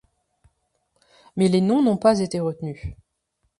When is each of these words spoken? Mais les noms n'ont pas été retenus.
Mais 1.37 1.47
les 1.47 1.61
noms 1.61 1.83
n'ont 1.83 1.95
pas 1.95 2.21
été 2.21 2.39
retenus. 2.39 2.95